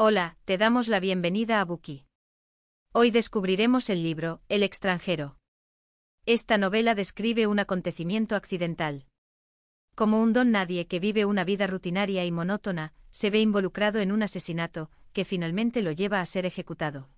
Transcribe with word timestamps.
Hola, 0.00 0.36
te 0.44 0.58
damos 0.58 0.86
la 0.86 1.00
bienvenida 1.00 1.60
a 1.60 1.64
Buki. 1.64 2.06
Hoy 2.92 3.10
descubriremos 3.10 3.90
el 3.90 4.04
libro, 4.04 4.42
El 4.48 4.62
extranjero. 4.62 5.38
Esta 6.24 6.56
novela 6.56 6.94
describe 6.94 7.48
un 7.48 7.58
acontecimiento 7.58 8.36
accidental. 8.36 9.08
Como 9.96 10.22
un 10.22 10.32
don 10.32 10.52
nadie 10.52 10.86
que 10.86 11.00
vive 11.00 11.24
una 11.24 11.42
vida 11.42 11.66
rutinaria 11.66 12.24
y 12.24 12.30
monótona, 12.30 12.94
se 13.10 13.30
ve 13.30 13.40
involucrado 13.40 13.98
en 13.98 14.12
un 14.12 14.22
asesinato, 14.22 14.88
que 15.12 15.24
finalmente 15.24 15.82
lo 15.82 15.90
lleva 15.90 16.20
a 16.20 16.26
ser 16.26 16.46
ejecutado. 16.46 17.10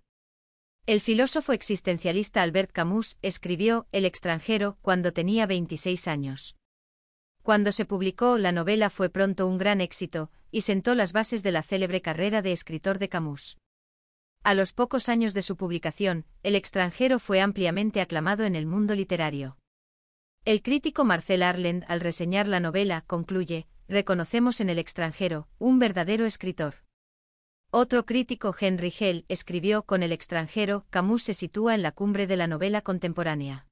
El 0.87 1.03
filósofo 1.03 1.53
existencialista 1.53 2.41
Albert 2.41 2.73
Camus 2.73 3.19
escribió 3.21 3.89
El 3.93 4.07
extranjero 4.07 4.79
cuando 4.81 5.13
tenía 5.13 5.45
26 5.45 6.09
años. 6.09 6.57
Cuando 7.43 7.73
se 7.73 7.85
publicó, 7.85 8.39
la 8.39 8.53
novela 8.53 8.91
fue 8.91 9.09
pronto 9.09 9.47
un 9.47 9.59
gran 9.59 9.81
éxito, 9.81 10.31
y 10.51 10.61
sentó 10.63 10.95
las 10.95 11.13
bases 11.13 11.43
de 11.43 11.53
la 11.53 11.63
célebre 11.63 12.03
carrera 12.03 12.43
de 12.43 12.53
escritor 12.53 12.99
de 12.99 13.09
Camus. 13.09 13.57
A 14.43 14.55
los 14.55 14.73
pocos 14.73 15.09
años 15.09 15.35
de 15.35 15.43
su 15.43 15.57
publicación, 15.57 16.25
El 16.43 16.55
extranjero 16.55 17.19
fue 17.19 17.41
ampliamente 17.41 18.01
aclamado 18.01 18.45
en 18.45 18.57
el 18.57 18.67
mundo 18.67 18.95
literario. 18.95 19.59
El 20.45 20.63
crítico 20.63 21.05
Marcel 21.05 21.43
Arland, 21.43 21.85
al 21.89 22.01
reseñar 22.01 22.49
la 22.49 22.61
novela, 22.61 23.05
concluye, 23.07 23.67
reconocemos 23.89 24.61
en 24.61 24.71
el 24.71 24.79
extranjero, 24.79 25.49
un 25.59 25.79
verdadero 25.79 26.25
escritor. 26.25 26.77
Otro 27.71 28.07
crítico, 28.07 28.55
Henry 28.59 28.93
Hell, 28.99 29.27
escribió 29.29 29.83
con 29.83 30.03
el 30.03 30.13
extranjero, 30.13 30.87
Camus 30.91 31.25
se 31.25 31.35
sitúa 31.35 31.75
en 31.75 31.83
la 31.83 31.93
cumbre 31.93 32.27
de 32.27 32.37
la 32.37 32.47
novela 32.47 32.81
contemporánea. 32.81 33.67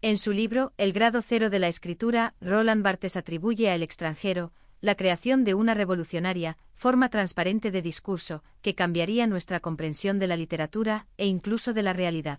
En 0.00 0.16
su 0.16 0.32
libro, 0.32 0.72
El 0.76 0.92
grado 0.92 1.22
cero 1.22 1.50
de 1.50 1.58
la 1.58 1.66
escritura, 1.66 2.36
Roland 2.40 2.84
Barthes 2.84 3.16
atribuye 3.16 3.68
a 3.68 3.74
El 3.74 3.82
extranjero, 3.82 4.52
la 4.80 4.94
creación 4.94 5.42
de 5.42 5.54
una 5.54 5.74
revolucionaria, 5.74 6.56
forma 6.72 7.08
transparente 7.08 7.72
de 7.72 7.82
discurso, 7.82 8.44
que 8.62 8.76
cambiaría 8.76 9.26
nuestra 9.26 9.58
comprensión 9.58 10.20
de 10.20 10.28
la 10.28 10.36
literatura, 10.36 11.08
e 11.16 11.26
incluso 11.26 11.72
de 11.72 11.82
la 11.82 11.94
realidad. 11.94 12.38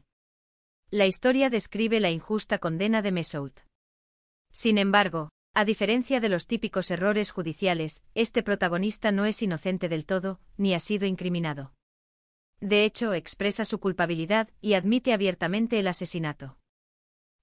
La 0.90 1.06
historia 1.06 1.50
describe 1.50 2.00
la 2.00 2.10
injusta 2.10 2.60
condena 2.60 3.02
de 3.02 3.12
Mesoult. 3.12 3.60
Sin 4.54 4.78
embargo, 4.78 5.30
a 5.54 5.66
diferencia 5.66 6.22
de 6.22 6.30
los 6.30 6.48
típicos 6.48 6.90
errores 6.92 7.32
judiciales, 7.32 8.04
este 8.16 8.42
protagonista 8.42 9.12
no 9.12 9.26
es 9.26 9.42
inocente 9.42 9.90
del 9.90 10.06
todo, 10.06 10.40
ni 10.56 10.74
ha 10.74 10.80
sido 10.80 11.06
incriminado. 11.06 11.74
De 12.62 12.86
hecho, 12.86 13.14
expresa 13.14 13.66
su 13.66 13.82
culpabilidad 13.82 14.50
y 14.62 14.76
admite 14.76 15.12
abiertamente 15.12 15.78
el 15.78 15.88
asesinato. 15.88 16.59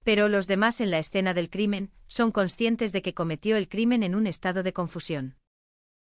Pero 0.07 0.29
los 0.29 0.47
demás 0.47 0.79
en 0.79 0.89
la 0.89 0.99
escena 0.99 1.33
del 1.33 1.49
crimen 1.49 1.91
son 2.05 2.31
conscientes 2.31 2.93
de 2.93 3.01
que 3.01 3.13
cometió 3.13 3.57
el 3.57 3.67
crimen 3.67 4.03
en 4.03 4.15
un 4.15 4.25
estado 4.25 4.63
de 4.63 4.71
confusión. 4.71 5.35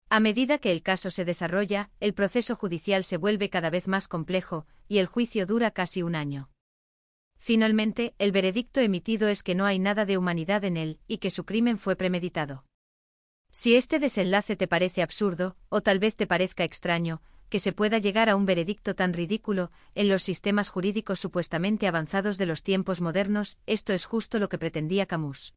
A 0.09 0.19
medida 0.19 0.57
que 0.57 0.73
el 0.73 0.83
caso 0.83 1.11
se 1.11 1.27
desarrolla, 1.27 1.91
el 2.01 2.15
proceso 2.15 2.57
judicial 2.57 3.05
se 3.05 3.19
vuelve 3.19 3.51
cada 3.51 3.69
vez 3.69 3.89
más 3.89 4.09
complejo, 4.09 4.67
y 4.89 4.97
el 4.97 5.05
juicio 5.05 5.45
dura 5.45 5.73
casi 5.73 6.03
un 6.03 6.15
año. 6.15 6.49
Finalmente, 7.37 8.15
el 8.17 8.33
veredicto 8.33 8.81
emitido 8.81 9.29
es 9.29 9.43
que 9.43 9.55
no 9.55 9.67
hay 9.67 9.79
nada 9.79 10.07
de 10.07 10.17
humanidad 10.17 10.65
en 10.65 10.79
él, 10.79 10.99
y 11.07 11.19
que 11.19 11.31
su 11.31 11.45
crimen 11.45 11.77
fue 11.77 11.95
premeditado. 11.95 12.65
Si 13.51 13.77
este 13.77 13.99
desenlace 13.99 14.57
te 14.57 14.69
parece 14.69 15.03
absurdo, 15.03 15.59
o 15.69 15.83
tal 15.83 15.99
vez 15.99 16.17
te 16.17 16.27
parezca 16.27 16.65
extraño, 16.65 17.21
que 17.53 17.61
se 17.61 17.75
pueda 17.75 17.99
llegar 17.99 18.31
a 18.31 18.35
un 18.35 18.47
veredicto 18.47 18.95
tan 18.95 19.13
ridículo, 19.13 19.71
en 19.95 20.09
los 20.09 20.23
sistemas 20.23 20.71
jurídicos 20.71 21.21
supuestamente 21.21 21.87
avanzados 21.87 22.39
de 22.39 22.47
los 22.47 22.63
tiempos 22.63 23.03
modernos, 23.03 23.59
esto 23.67 23.93
es 23.93 24.07
justo 24.07 24.39
lo 24.39 24.49
que 24.49 24.57
pretendía 24.57 25.05
Camus. 25.05 25.55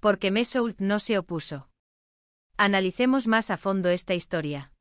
Porque 0.00 0.30
Mesoult 0.30 0.80
no 0.80 0.98
se 1.00 1.18
opuso. 1.18 1.68
Analicemos 2.56 3.26
más 3.26 3.50
a 3.50 3.58
fondo 3.58 3.90
esta 3.90 4.14
historia. 4.14 4.72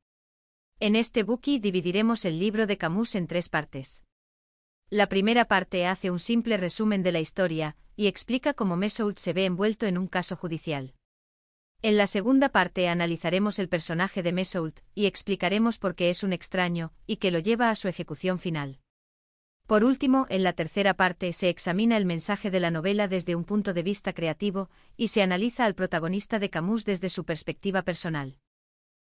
En 0.79 0.95
este 0.95 1.23
bookie 1.23 1.59
dividiremos 1.59 2.23
el 2.23 2.39
libro 2.39 2.65
de 2.65 2.77
Camus 2.77 3.15
en 3.15 3.27
tres 3.27 3.49
partes. 3.49 4.05
La 4.89 5.07
primera 5.07 5.43
parte 5.43 5.85
hace 5.85 6.11
un 6.11 6.19
simple 6.19 6.55
resumen 6.55 7.03
de 7.03 7.11
la 7.11 7.19
historia, 7.19 7.75
y 7.97 8.07
explica 8.07 8.53
cómo 8.53 8.77
Mesoult 8.77 9.17
se 9.17 9.33
ve 9.33 9.43
envuelto 9.43 9.85
en 9.85 9.97
un 9.97 10.07
caso 10.07 10.37
judicial. 10.37 10.95
En 11.83 11.97
la 11.97 12.05
segunda 12.05 12.49
parte 12.49 12.87
analizaremos 12.89 13.57
el 13.57 13.67
personaje 13.67 14.21
de 14.21 14.33
Mesoult, 14.33 14.81
y 14.93 15.07
explicaremos 15.07 15.79
por 15.79 15.95
qué 15.95 16.11
es 16.11 16.21
un 16.21 16.31
extraño, 16.31 16.93
y 17.07 17.15
que 17.15 17.31
lo 17.31 17.39
lleva 17.39 17.71
a 17.71 17.75
su 17.75 17.87
ejecución 17.87 18.37
final. 18.37 18.79
Por 19.65 19.83
último, 19.83 20.27
en 20.29 20.43
la 20.43 20.53
tercera 20.53 20.93
parte 20.93 21.33
se 21.33 21.49
examina 21.49 21.97
el 21.97 22.05
mensaje 22.05 22.51
de 22.51 22.59
la 22.59 22.69
novela 22.69 23.07
desde 23.07 23.35
un 23.35 23.45
punto 23.45 23.73
de 23.73 23.81
vista 23.81 24.13
creativo, 24.13 24.69
y 24.95 25.07
se 25.07 25.23
analiza 25.23 25.65
al 25.65 25.73
protagonista 25.73 26.37
de 26.37 26.51
Camus 26.51 26.85
desde 26.85 27.09
su 27.09 27.25
perspectiva 27.25 27.81
personal. 27.81 28.37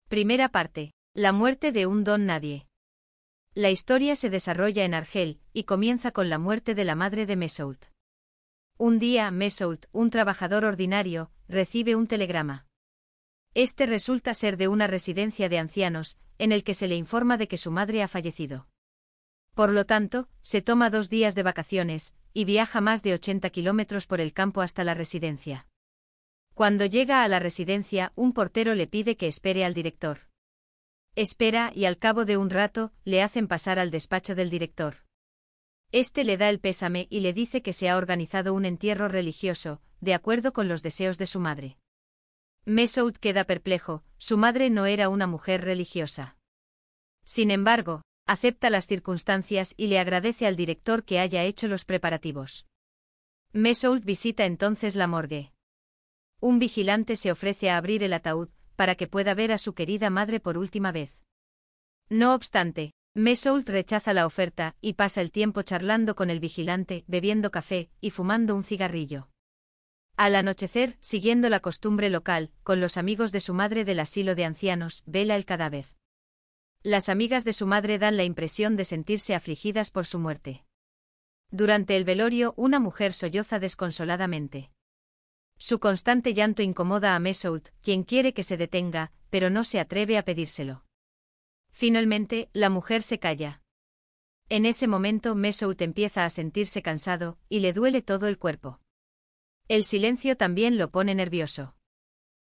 Primera 0.08 0.50
parte. 0.50 0.94
La 1.14 1.34
muerte 1.34 1.72
de 1.72 1.86
un 1.86 2.04
don 2.04 2.26
nadie. 2.26 2.68
La 3.54 3.70
historia 3.70 4.16
se 4.16 4.32
desarrolla 4.32 4.86
en 4.86 4.96
Argel, 4.96 5.40
y 5.54 5.66
comienza 5.66 6.12
con 6.12 6.30
la 6.30 6.40
muerte 6.40 6.74
de 6.74 6.84
la 6.84 6.96
madre 6.96 7.28
de 7.28 7.36
Mesoult. 7.36 7.95
Un 8.78 9.00
día, 9.00 9.32
Mesoult, 9.32 9.86
un 9.94 10.10
trabajador 10.10 10.66
ordinario, 10.66 11.32
recibe 11.48 11.96
un 11.96 12.08
telegrama. 12.08 12.68
Este 13.54 13.86
resulta 13.86 14.34
ser 14.34 14.58
de 14.58 14.68
una 14.68 14.86
residencia 14.86 15.48
de 15.48 15.60
ancianos, 15.60 16.18
en 16.40 16.52
el 16.52 16.66
que 16.66 16.74
se 16.74 16.90
le 16.90 16.98
informa 16.98 17.38
de 17.38 17.48
que 17.48 17.56
su 17.56 17.72
madre 17.72 18.04
ha 18.04 18.10
fallecido. 18.10 18.68
Por 19.54 19.72
lo 19.72 19.86
tanto, 19.86 20.28
se 20.42 20.62
toma 20.62 20.90
dos 20.90 21.10
días 21.10 21.36
de 21.36 21.44
vacaciones, 21.44 22.16
y 22.34 22.44
viaja 22.44 22.82
más 22.82 23.02
de 23.02 23.14
80 23.14 23.50
kilómetros 23.52 24.08
por 24.08 24.20
el 24.20 24.34
campo 24.34 24.62
hasta 24.62 24.84
la 24.84 24.94
residencia. 24.94 25.70
Cuando 26.54 26.86
llega 26.86 27.24
a 27.24 27.30
la 27.30 27.40
residencia, 27.40 28.12
un 28.16 28.34
portero 28.34 28.76
le 28.76 28.88
pide 28.88 29.16
que 29.16 29.28
espere 29.28 29.64
al 29.64 29.74
director. 29.74 30.28
Espera 31.16 31.72
y 31.74 31.86
al 31.86 31.98
cabo 31.98 32.26
de 32.26 32.36
un 32.36 32.50
rato, 32.50 32.92
le 33.06 33.22
hacen 33.22 33.48
pasar 33.48 33.80
al 33.80 33.90
despacho 33.90 34.36
del 34.36 34.50
director. 34.50 35.05
Este 35.96 36.26
le 36.26 36.36
da 36.36 36.50
el 36.50 36.60
pésame 36.60 37.08
y 37.10 37.22
le 37.22 37.32
dice 37.32 37.62
que 37.62 37.72
se 37.72 37.88
ha 37.88 37.96
organizado 37.96 38.54
un 38.54 38.66
entierro 38.66 39.08
religioso, 39.08 39.80
de 40.02 40.14
acuerdo 40.14 40.52
con 40.52 40.68
los 40.68 40.84
deseos 40.84 41.18
de 41.18 41.26
su 41.26 41.40
madre. 41.40 41.78
Mesoud 42.66 43.16
queda 43.16 43.46
perplejo, 43.46 44.04
su 44.18 44.38
madre 44.38 44.70
no 44.70 44.88
era 44.88 45.08
una 45.08 45.26
mujer 45.26 45.62
religiosa. 45.62 46.36
Sin 47.24 47.50
embargo, 47.50 48.02
acepta 48.28 48.70
las 48.70 48.88
circunstancias 48.88 49.74
y 49.78 49.88
le 49.88 49.98
agradece 49.98 50.46
al 50.46 50.58
director 50.58 51.06
que 51.06 51.20
haya 51.20 51.46
hecho 51.46 51.70
los 51.70 51.86
preparativos. 51.86 52.66
Mesoud 53.54 54.02
visita 54.04 54.46
entonces 54.46 54.98
la 54.98 55.08
morgue. 55.08 55.54
Un 56.42 56.60
vigilante 56.60 57.16
se 57.16 57.32
ofrece 57.32 57.70
a 57.70 57.78
abrir 57.78 58.04
el 58.04 58.12
ataúd, 58.12 58.50
para 58.76 58.96
que 58.96 59.08
pueda 59.08 59.34
ver 59.34 59.54
a 59.54 59.58
su 59.58 59.74
querida 59.74 60.10
madre 60.10 60.42
por 60.42 60.58
última 60.58 60.92
vez. 60.92 61.22
No 62.10 62.36
obstante, 62.36 62.92
Mesoult 63.18 63.70
rechaza 63.70 64.14
la 64.14 64.26
oferta 64.26 64.76
y 64.82 64.94
pasa 64.94 65.22
el 65.22 65.32
tiempo 65.32 65.62
charlando 65.62 66.18
con 66.18 66.30
el 66.30 66.42
vigilante, 66.42 67.06
bebiendo 67.08 67.50
café 67.50 67.90
y 68.02 68.10
fumando 68.10 68.54
un 68.58 68.64
cigarrillo. 68.66 69.30
Al 70.18 70.36
anochecer, 70.36 70.98
siguiendo 71.00 71.48
la 71.48 71.62
costumbre 71.62 72.10
local, 72.10 72.52
con 72.64 72.82
los 72.82 72.98
amigos 72.98 73.32
de 73.32 73.40
su 73.40 73.54
madre 73.54 73.86
del 73.86 74.02
asilo 74.02 74.36
de 74.36 74.44
ancianos, 74.44 75.02
vela 75.06 75.38
el 75.38 75.46
cadáver. 75.46 75.86
Las 76.84 77.08
amigas 77.08 77.46
de 77.46 77.54
su 77.54 77.66
madre 77.66 78.00
dan 78.00 78.18
la 78.18 78.26
impresión 78.26 78.76
de 78.76 78.84
sentirse 78.84 79.34
afligidas 79.34 79.92
por 79.92 80.06
su 80.06 80.20
muerte. 80.20 80.66
Durante 81.52 81.96
el 81.96 82.04
velorio, 82.04 82.54
una 82.58 82.82
mujer 82.82 83.14
solloza 83.14 83.60
desconsoladamente. 83.60 84.72
Su 85.58 85.80
constante 85.80 86.34
llanto 86.34 86.64
incomoda 86.64 87.16
a 87.16 87.20
Mesoult, 87.20 87.70
quien 87.82 88.04
quiere 88.04 88.34
que 88.34 88.44
se 88.44 88.58
detenga, 88.58 89.14
pero 89.30 89.50
no 89.50 89.64
se 89.64 89.80
atreve 89.80 90.18
a 90.18 90.26
pedírselo. 90.26 90.85
Finalmente, 91.78 92.50
la 92.54 92.70
mujer 92.70 93.02
se 93.02 93.20
calla. 93.20 93.62
En 94.48 94.66
ese 94.66 94.88
momento 94.88 95.36
Mesout 95.36 95.82
empieza 95.82 96.24
a 96.24 96.30
sentirse 96.30 96.82
cansado, 96.82 97.38
y 97.50 97.60
le 97.60 97.74
duele 97.74 98.02
todo 98.02 98.30
el 98.30 98.38
cuerpo. 98.38 98.80
El 99.68 99.84
silencio 99.84 100.38
también 100.38 100.78
lo 100.78 100.90
pone 100.90 101.14
nervioso. 101.16 101.76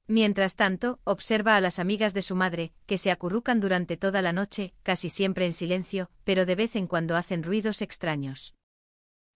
Mientras 0.06 0.54
tanto, 0.54 1.00
observa 1.02 1.56
a 1.56 1.60
las 1.60 1.80
amigas 1.80 2.14
de 2.14 2.22
su 2.22 2.36
madre, 2.36 2.72
que 2.86 2.96
se 2.96 3.10
acurrucan 3.10 3.58
durante 3.58 3.96
toda 3.96 4.22
la 4.22 4.32
noche, 4.32 4.72
casi 4.84 5.10
siempre 5.10 5.46
en 5.46 5.52
silencio, 5.52 6.12
pero 6.22 6.46
de 6.46 6.54
vez 6.54 6.76
en 6.76 6.86
cuando 6.86 7.16
hacen 7.16 7.42
ruidos 7.42 7.82
extraños. 7.82 8.54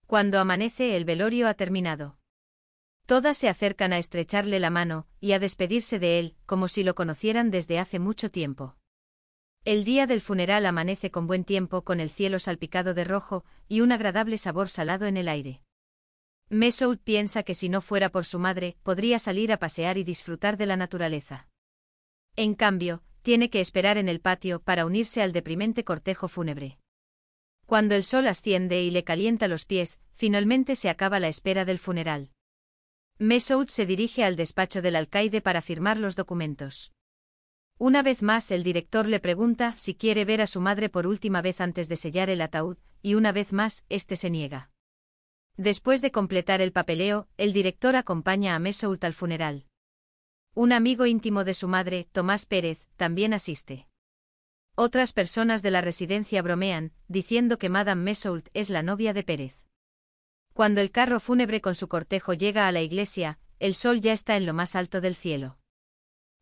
Cuando 0.07 0.39
amanece 0.39 0.95
el 0.95 1.03
velorio 1.03 1.49
ha 1.49 1.55
terminado. 1.55 2.17
Todas 3.05 3.35
se 3.35 3.49
acercan 3.49 3.91
a 3.91 3.97
estrecharle 3.97 4.61
la 4.61 4.69
mano, 4.69 5.07
y 5.19 5.33
a 5.33 5.39
despedirse 5.39 5.99
de 5.99 6.19
él, 6.19 6.37
como 6.45 6.69
si 6.69 6.85
lo 6.85 6.95
conocieran 6.95 7.51
desde 7.51 7.79
hace 7.79 7.99
mucho 7.99 8.31
tiempo. 8.31 8.77
El 9.65 9.85
día 9.85 10.07
del 10.07 10.19
funeral 10.19 10.65
amanece 10.65 11.09
con 11.09 11.25
buen 11.25 11.45
tiempo 11.45 11.83
con 11.83 12.01
el 12.01 12.09
cielo 12.09 12.37
salpicado 12.39 12.93
de 12.93 13.05
rojo 13.05 13.45
y 13.69 13.79
un 13.79 13.93
agradable 13.93 14.37
sabor 14.37 14.67
salado 14.67 15.05
en 15.05 15.15
el 15.15 15.29
aire. 15.29 15.61
Mesoud 16.49 16.97
piensa 16.97 17.43
que 17.43 17.53
si 17.53 17.69
no 17.69 17.79
fuera 17.79 18.09
por 18.09 18.25
su 18.25 18.39
madre, 18.39 18.75
podría 18.83 19.19
salir 19.19 19.53
a 19.53 19.59
pasear 19.59 19.97
y 19.97 20.03
disfrutar 20.03 20.57
de 20.57 20.65
la 20.65 20.75
naturaleza. 20.75 21.47
En 22.35 22.55
cambio, 22.55 23.03
tiene 23.21 23.49
que 23.49 23.61
esperar 23.61 23.97
en 23.97 24.09
el 24.09 24.19
patio 24.19 24.61
para 24.61 24.85
unirse 24.85 25.21
al 25.21 25.31
deprimente 25.31 25.85
cortejo 25.85 26.27
fúnebre. 26.27 26.77
Cuando 27.65 27.95
el 27.95 28.03
sol 28.03 28.27
asciende 28.27 28.83
y 28.83 28.91
le 28.91 29.05
calienta 29.05 29.47
los 29.47 29.63
pies, 29.63 30.01
finalmente 30.11 30.75
se 30.75 30.89
acaba 30.89 31.21
la 31.21 31.29
espera 31.29 31.63
del 31.63 31.79
funeral. 31.79 32.31
Mesoud 33.17 33.69
se 33.69 33.85
dirige 33.85 34.25
al 34.25 34.35
despacho 34.35 34.81
del 34.81 34.97
alcaide 34.97 35.39
para 35.39 35.61
firmar 35.61 35.97
los 35.97 36.17
documentos. 36.17 36.91
Una 37.83 38.01
vez 38.01 38.23
más 38.23 38.49
el 38.51 38.63
director 38.63 39.09
le 39.09 39.19
pregunta 39.19 39.75
si 39.75 39.93
quiere 39.93 40.23
ver 40.23 40.39
a 40.39 40.47
su 40.47 40.61
madre 40.61 40.87
por 40.87 41.05
última 41.05 41.41
vez 41.41 41.59
antes 41.59 41.89
de 41.89 41.97
sellar 41.97 42.29
el 42.29 42.39
ataúd, 42.39 42.77
y 43.01 43.15
una 43.15 43.33
vez 43.33 43.51
más, 43.51 43.83
este 43.89 44.15
se 44.15 44.29
niega. 44.29 44.71
Después 45.57 46.01
de 46.01 46.09
completar 46.09 46.61
el 46.61 46.71
papeleo, 46.71 47.27
el 47.35 47.51
director 47.51 47.97
acompaña 47.97 48.55
a 48.55 48.59
Mesoult 48.59 49.03
al 49.03 49.13
funeral. 49.13 49.65
Un 50.53 50.71
amigo 50.71 51.05
íntimo 51.07 51.43
de 51.43 51.53
su 51.53 51.67
madre, 51.67 52.07
Tomás 52.13 52.45
Pérez, 52.45 52.87
también 52.95 53.33
asiste. 53.33 53.89
Otras 54.75 55.11
personas 55.11 55.61
de 55.61 55.71
la 55.71 55.81
residencia 55.81 56.41
bromean, 56.41 56.93
diciendo 57.09 57.57
que 57.57 57.67
Madame 57.67 58.01
Mesoult 58.01 58.47
es 58.53 58.69
la 58.69 58.81
novia 58.81 59.11
de 59.11 59.23
Pérez. 59.23 59.65
Cuando 60.53 60.79
el 60.79 60.89
carro 60.89 61.19
fúnebre 61.19 61.59
con 61.59 61.75
su 61.75 61.89
cortejo 61.89 62.33
llega 62.33 62.69
a 62.69 62.71
la 62.71 62.81
iglesia, 62.81 63.39
el 63.59 63.75
sol 63.75 63.99
ya 63.99 64.13
está 64.13 64.37
en 64.37 64.45
lo 64.45 64.53
más 64.53 64.77
alto 64.77 65.01
del 65.01 65.15
cielo. 65.15 65.57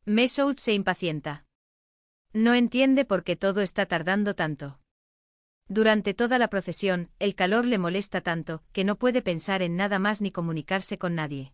Mesoult 0.05 0.57
se 0.57 0.73
impacienta. 0.73 1.45
No 2.33 2.55
entiende 2.55 3.05
por 3.05 3.23
qué 3.23 3.35
todo 3.35 3.61
está 3.61 3.85
tardando 3.85 4.33
tanto. 4.33 4.79
Durante 5.67 6.15
toda 6.15 6.39
la 6.39 6.47
procesión, 6.47 7.11
el 7.19 7.35
calor 7.35 7.65
le 7.65 7.77
molesta 7.77 8.21
tanto, 8.21 8.63
que 8.71 8.83
no 8.83 8.97
puede 8.97 9.21
pensar 9.21 9.61
en 9.61 9.75
nada 9.75 9.99
más 9.99 10.19
ni 10.19 10.31
comunicarse 10.31 10.97
con 10.97 11.13
nadie. 11.13 11.53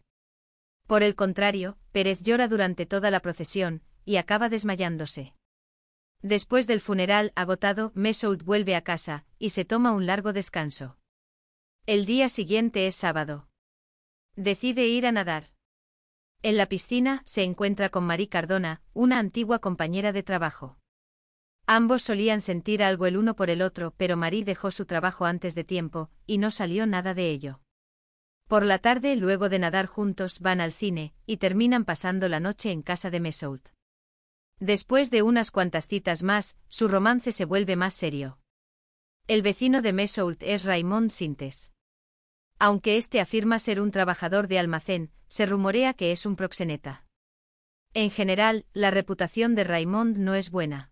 Por 0.88 1.03
el 1.03 1.13
contrario, 1.15 1.77
Pérez 1.91 2.21
llora 2.21 2.47
durante 2.47 2.85
toda 2.85 3.11
la 3.11 3.19
procesión, 3.19 3.83
y 4.05 4.15
acaba 4.15 4.47
desmayándose. 4.47 5.33
Después 6.21 6.67
del 6.67 6.79
funeral 6.79 7.33
agotado, 7.35 7.91
Mesoult 7.95 8.44
vuelve 8.44 8.75
a 8.75 8.81
casa, 8.81 9.25
y 9.38 9.49
se 9.49 9.65
toma 9.65 9.91
un 9.91 10.05
largo 10.05 10.31
descanso. 10.31 10.97
El 11.85 12.05
día 12.05 12.29
siguiente 12.29 12.88
es 12.88 12.95
sábado. 12.95 13.49
Decide 14.38 14.88
ir 14.88 15.05
a 15.05 15.11
nadar. 15.11 15.51
En 16.43 16.55
la 16.55 16.67
piscina, 16.67 17.23
se 17.25 17.43
encuentra 17.43 17.89
con 17.89 18.05
Marie 18.05 18.29
Cardona, 18.29 18.81
una 18.93 19.17
antigua 19.17 19.59
compañera 19.59 20.11
de 20.11 20.23
trabajo. 20.23 20.77
Ambos 21.65 22.03
solían 22.03 22.41
sentir 22.41 22.83
algo 22.83 23.07
el 23.07 23.17
uno 23.17 23.35
por 23.35 23.49
el 23.49 23.61
otro, 23.61 23.93
pero 23.97 24.15
Marie 24.15 24.45
dejó 24.45 24.71
su 24.71 24.85
trabajo 24.85 25.25
antes 25.25 25.55
de 25.55 25.63
tiempo, 25.63 26.09
y 26.25 26.37
no 26.37 26.51
salió 26.51 26.85
nada 26.85 27.13
de 27.13 27.31
ello. 27.31 27.59
Por 28.47 28.65
la 28.65 28.79
tarde, 28.79 29.15
luego 29.17 29.49
de 29.49 29.59
nadar 29.59 29.87
juntos, 29.87 30.39
van 30.39 30.61
al 30.61 30.71
cine, 30.71 31.13
y 31.25 31.37
terminan 31.37 31.83
pasando 31.83 32.29
la 32.29 32.39
noche 32.39 32.71
en 32.71 32.83
casa 32.83 33.09
de 33.09 33.19
Mesoult. 33.19 33.67
Después 34.59 35.11
de 35.11 35.23
unas 35.23 35.51
cuantas 35.51 35.87
citas 35.87 36.23
más, 36.23 36.55
su 36.69 36.87
romance 36.87 37.31
se 37.31 37.45
vuelve 37.45 37.75
más 37.75 37.93
serio. 37.93 38.39
El 39.27 39.41
vecino 39.41 39.81
de 39.81 39.91
Mesoult 39.91 40.41
es 40.43 40.63
Raymond 40.63 41.11
Sintes. 41.11 41.73
Aunque 42.59 42.95
este 42.95 43.19
afirma 43.19 43.59
ser 43.59 43.81
un 43.81 43.91
trabajador 43.91 44.47
de 44.47 44.57
almacén, 44.57 45.11
se 45.27 45.45
rumorea 45.45 45.94
que 45.94 46.12
es 46.12 46.25
un 46.25 46.35
proxeneta. 46.35 47.06
En 47.94 48.12
general, 48.12 48.65
la 48.74 48.91
reputación 48.91 49.56
de 49.56 49.63
Raymond 49.63 50.18
no 50.18 50.35
es 50.35 50.51
buena. 50.51 50.91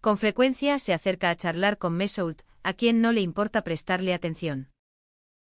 Con 0.00 0.18
frecuencia 0.18 0.78
se 0.78 0.92
acerca 0.92 1.30
a 1.30 1.36
charlar 1.36 1.78
con 1.78 1.96
Mesoult, 1.96 2.42
a 2.62 2.72
quien 2.74 3.00
no 3.00 3.12
le 3.12 3.20
importa 3.20 3.62
prestarle 3.62 4.14
atención. 4.14 4.70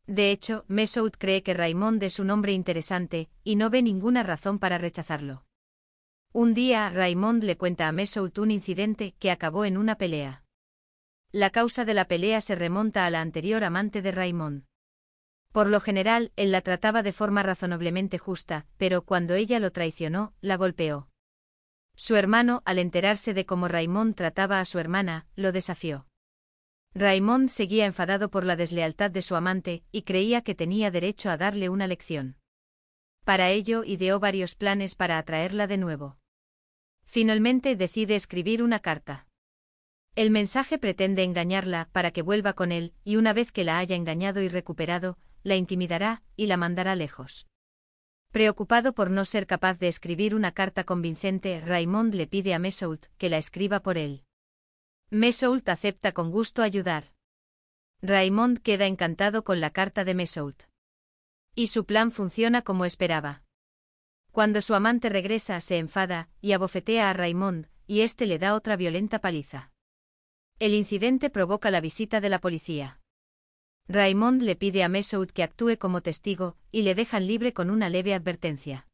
De 0.06 0.30
hecho, 0.30 0.64
Mesoult 0.68 1.16
cree 1.18 1.42
que 1.42 1.54
Raymond 1.54 2.02
es 2.02 2.18
un 2.18 2.30
hombre 2.30 2.52
interesante, 2.52 3.30
y 3.44 3.56
no 3.56 3.70
ve 3.70 3.82
ninguna 3.82 4.22
razón 4.22 4.58
para 4.58 4.78
rechazarlo. 4.78 5.44
Un 6.32 6.54
día, 6.54 6.88
Raymond 6.90 7.44
le 7.44 7.56
cuenta 7.56 7.88
a 7.88 7.92
Mesoult 7.92 8.38
un 8.38 8.50
incidente 8.50 9.14
que 9.18 9.30
acabó 9.30 9.64
en 9.64 9.76
una 9.76 9.96
pelea. 9.96 10.44
La 11.32 11.50
causa 11.50 11.84
de 11.84 11.94
la 11.94 12.06
pelea 12.06 12.40
se 12.40 12.56
remonta 12.56 13.06
a 13.06 13.10
la 13.10 13.20
anterior 13.20 13.62
amante 13.62 14.02
de 14.02 14.10
Raymond. 14.12 14.64
Por 15.52 15.66
lo 15.66 15.80
general, 15.80 16.32
él 16.36 16.52
la 16.52 16.60
trataba 16.60 17.02
de 17.02 17.12
forma 17.12 17.42
razonablemente 17.42 18.18
justa, 18.18 18.66
pero 18.76 19.02
cuando 19.02 19.34
ella 19.34 19.58
lo 19.58 19.72
traicionó, 19.72 20.32
la 20.40 20.56
golpeó. 20.56 21.08
Su 21.96 22.16
hermano, 22.16 22.62
al 22.64 22.78
enterarse 22.78 23.34
de 23.34 23.44
cómo 23.46 23.66
Raymond 23.66 24.14
trataba 24.14 24.60
a 24.60 24.64
su 24.64 24.78
hermana, 24.78 25.26
lo 25.34 25.52
desafió. 25.52 26.06
Raymond 26.94 27.48
seguía 27.48 27.86
enfadado 27.86 28.30
por 28.30 28.44
la 28.44 28.56
deslealtad 28.56 29.10
de 29.10 29.22
su 29.22 29.36
amante, 29.36 29.84
y 29.92 30.02
creía 30.02 30.42
que 30.42 30.54
tenía 30.54 30.90
derecho 30.90 31.30
a 31.30 31.36
darle 31.36 31.68
una 31.68 31.86
lección. 31.86 32.36
Para 33.24 33.50
ello 33.50 33.84
ideó 33.84 34.18
varios 34.18 34.54
planes 34.54 34.94
para 34.94 35.18
atraerla 35.18 35.66
de 35.66 35.76
nuevo. 35.78 36.16
Finalmente 37.04 37.76
decide 37.76 38.14
escribir 38.14 38.62
una 38.62 38.78
carta. 38.78 39.26
El 40.16 40.30
mensaje 40.30 40.78
pretende 40.78 41.22
engañarla 41.22 41.88
para 41.92 42.12
que 42.12 42.22
vuelva 42.22 42.54
con 42.54 42.72
él, 42.72 42.94
y 43.04 43.16
una 43.16 43.32
vez 43.32 43.52
que 43.52 43.64
la 43.64 43.78
haya 43.78 43.94
engañado 43.94 44.42
y 44.42 44.48
recuperado, 44.48 45.18
la 45.42 45.56
intimidará 45.56 46.22
y 46.36 46.46
la 46.46 46.56
mandará 46.56 46.94
lejos. 46.94 47.46
Preocupado 48.30 48.94
por 48.94 49.10
no 49.10 49.24
ser 49.24 49.46
capaz 49.46 49.78
de 49.78 49.88
escribir 49.88 50.34
una 50.34 50.52
carta 50.52 50.84
convincente, 50.84 51.60
Raymond 51.60 52.14
le 52.14 52.26
pide 52.28 52.54
a 52.54 52.58
Mesoult 52.58 53.06
que 53.18 53.28
la 53.28 53.38
escriba 53.38 53.80
por 53.80 53.98
él. 53.98 54.24
Mesoult 55.10 55.68
acepta 55.68 56.12
con 56.12 56.30
gusto 56.30 56.62
ayudar. 56.62 57.12
Raymond 58.02 58.60
queda 58.60 58.86
encantado 58.86 59.42
con 59.42 59.60
la 59.60 59.70
carta 59.70 60.04
de 60.04 60.14
Mesoult. 60.14 60.64
Y 61.56 61.66
su 61.66 61.84
plan 61.84 62.12
funciona 62.12 62.62
como 62.62 62.84
esperaba. 62.84 63.42
Cuando 64.30 64.62
su 64.62 64.74
amante 64.74 65.08
regresa, 65.08 65.60
se 65.60 65.78
enfada 65.78 66.28
y 66.40 66.52
abofetea 66.52 67.10
a 67.10 67.12
Raymond, 67.12 67.66
y 67.88 68.02
éste 68.02 68.26
le 68.26 68.38
da 68.38 68.54
otra 68.54 68.76
violenta 68.76 69.20
paliza. 69.20 69.72
El 70.60 70.74
incidente 70.74 71.30
provoca 71.30 71.72
la 71.72 71.80
visita 71.80 72.20
de 72.20 72.28
la 72.28 72.40
policía. 72.40 72.99
Raymond 73.92 74.42
le 74.42 74.54
pide 74.54 74.84
a 74.84 74.88
Mesoud 74.88 75.30
que 75.32 75.42
actúe 75.42 75.76
como 75.76 76.00
testigo, 76.00 76.56
y 76.70 76.82
le 76.82 76.94
dejan 76.94 77.26
libre 77.26 77.52
con 77.52 77.70
una 77.70 77.88
leve 77.88 78.14
advertencia. 78.14 78.86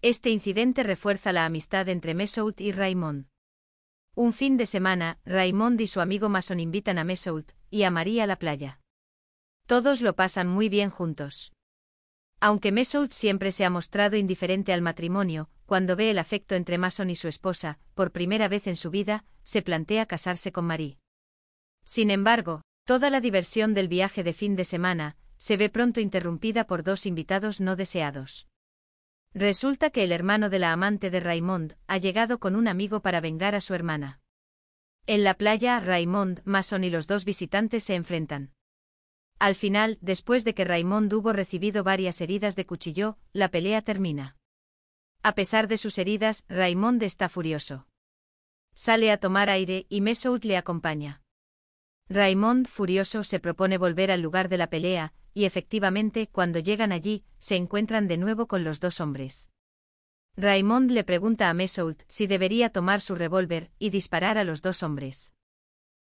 Este 0.00 0.30
incidente 0.30 0.82
refuerza 0.82 1.34
la 1.34 1.44
amistad 1.44 1.90
entre 1.90 2.14
Mesoud 2.14 2.54
y 2.56 2.72
Raymond. 2.72 3.26
Un 4.14 4.32
fin 4.32 4.56
de 4.56 4.64
semana, 4.64 5.18
Raymond 5.26 5.78
y 5.82 5.86
su 5.86 6.00
amigo 6.00 6.30
Mason 6.30 6.60
invitan 6.60 6.98
a 6.98 7.04
Mesoud 7.04 7.44
y 7.68 7.82
a 7.82 7.90
María 7.90 8.24
a 8.24 8.26
la 8.26 8.38
playa. 8.38 8.80
Todos 9.66 10.00
lo 10.00 10.16
pasan 10.16 10.48
muy 10.48 10.70
bien 10.70 10.88
juntos. 10.88 11.52
Aunque 12.40 12.72
Mesoud 12.72 13.10
siempre 13.10 13.52
se 13.52 13.66
ha 13.66 13.70
mostrado 13.70 14.16
indiferente 14.16 14.72
al 14.72 14.80
matrimonio, 14.80 15.50
cuando 15.66 15.94
ve 15.94 16.10
el 16.10 16.18
afecto 16.18 16.54
entre 16.54 16.78
Mason 16.78 17.10
y 17.10 17.16
su 17.16 17.28
esposa, 17.28 17.80
por 17.94 18.12
primera 18.12 18.48
vez 18.48 18.66
en 18.66 18.76
su 18.76 18.90
vida, 18.90 19.26
se 19.42 19.60
plantea 19.60 20.06
casarse 20.06 20.52
con 20.52 20.64
Marie. 20.64 20.96
Sin 21.84 22.10
embargo, 22.10 22.62
Toda 22.86 23.10
la 23.10 23.20
diversión 23.20 23.74
del 23.74 23.88
viaje 23.88 24.22
de 24.22 24.32
fin 24.32 24.54
de 24.54 24.64
semana 24.64 25.16
se 25.38 25.56
ve 25.56 25.68
pronto 25.68 25.98
interrumpida 26.00 26.68
por 26.68 26.84
dos 26.84 27.04
invitados 27.04 27.60
no 27.60 27.74
deseados. 27.74 28.46
Resulta 29.34 29.90
que 29.90 30.04
el 30.04 30.12
hermano 30.12 30.50
de 30.50 30.60
la 30.60 30.72
amante 30.72 31.10
de 31.10 31.18
Raymond 31.18 31.76
ha 31.88 31.98
llegado 31.98 32.38
con 32.38 32.54
un 32.54 32.68
amigo 32.68 33.02
para 33.02 33.20
vengar 33.20 33.56
a 33.56 33.60
su 33.60 33.74
hermana. 33.74 34.20
En 35.06 35.24
la 35.24 35.34
playa, 35.34 35.80
Raymond, 35.80 36.42
Mason 36.44 36.84
y 36.84 36.90
los 36.90 37.08
dos 37.08 37.24
visitantes 37.24 37.82
se 37.82 37.96
enfrentan. 37.96 38.52
Al 39.40 39.56
final, 39.56 39.98
después 40.00 40.44
de 40.44 40.54
que 40.54 40.64
Raymond 40.64 41.12
hubo 41.12 41.32
recibido 41.32 41.82
varias 41.82 42.20
heridas 42.20 42.54
de 42.54 42.66
cuchillo, 42.66 43.18
la 43.32 43.50
pelea 43.50 43.82
termina. 43.82 44.36
A 45.24 45.34
pesar 45.34 45.66
de 45.66 45.76
sus 45.76 45.98
heridas, 45.98 46.44
Raymond 46.48 47.02
está 47.02 47.28
furioso. 47.28 47.88
Sale 48.74 49.10
a 49.10 49.18
tomar 49.18 49.50
aire 49.50 49.86
y 49.88 50.02
Mesoud 50.02 50.44
le 50.44 50.56
acompaña. 50.56 51.25
Raymond, 52.08 52.68
furioso, 52.68 53.24
se 53.24 53.40
propone 53.40 53.78
volver 53.78 54.12
al 54.12 54.20
lugar 54.20 54.48
de 54.48 54.58
la 54.58 54.68
pelea, 54.68 55.12
y 55.34 55.44
efectivamente, 55.44 56.28
cuando 56.28 56.60
llegan 56.60 56.92
allí, 56.92 57.24
se 57.38 57.56
encuentran 57.56 58.06
de 58.06 58.16
nuevo 58.16 58.46
con 58.46 58.62
los 58.62 58.80
dos 58.80 59.00
hombres. 59.00 59.50
Raymond 60.36 60.90
le 60.90 61.02
pregunta 61.02 61.50
a 61.50 61.54
Mesoult 61.54 62.02
si 62.08 62.26
debería 62.26 62.70
tomar 62.70 63.00
su 63.00 63.14
revólver 63.14 63.70
y 63.78 63.90
disparar 63.90 64.38
a 64.38 64.44
los 64.44 64.62
dos 64.62 64.82
hombres. 64.82 65.34